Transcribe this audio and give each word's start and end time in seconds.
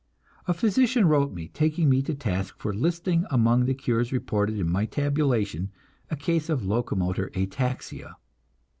A 0.47 0.53
physician 0.55 1.07
wrote 1.07 1.31
me, 1.31 1.47
taking 1.49 1.87
me 1.87 2.01
to 2.01 2.15
task 2.15 2.57
for 2.57 2.73
listing 2.73 3.27
among 3.29 3.65
the 3.65 3.75
cures 3.75 4.11
reported 4.11 4.57
in 4.57 4.67
my 4.67 4.87
tabulation 4.87 5.69
a 6.09 6.15
case 6.15 6.49
of 6.49 6.63
locomotor 6.65 7.29
ataxia. 7.35 8.15